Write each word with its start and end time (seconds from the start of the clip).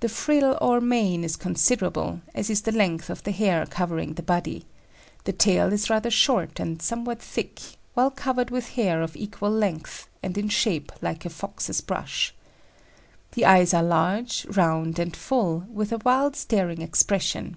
The 0.00 0.10
frill 0.10 0.58
or 0.60 0.78
mane 0.78 1.24
is 1.24 1.36
considerable, 1.36 2.20
as 2.34 2.50
is 2.50 2.60
the 2.60 2.70
length 2.70 3.08
of 3.08 3.22
the 3.22 3.30
hair 3.32 3.64
covering 3.64 4.12
the 4.12 4.22
body; 4.22 4.66
the 5.24 5.32
tail 5.32 5.72
is 5.72 5.88
rather 5.88 6.10
short 6.10 6.60
and 6.60 6.82
somewhat 6.82 7.22
thick, 7.22 7.60
well 7.94 8.10
covered 8.10 8.50
with 8.50 8.68
hair 8.74 9.00
of 9.00 9.16
equal 9.16 9.48
length, 9.50 10.06
and 10.22 10.36
in 10.36 10.50
shape 10.50 10.92
like 11.00 11.24
a 11.24 11.30
fox's 11.30 11.80
brush. 11.80 12.34
The 13.32 13.46
eyes 13.46 13.72
are 13.72 13.82
large, 13.82 14.44
round, 14.50 14.98
and 14.98 15.16
full, 15.16 15.60
with 15.72 15.92
a 15.92 15.98
wild 16.04 16.36
staring 16.36 16.82
expression. 16.82 17.56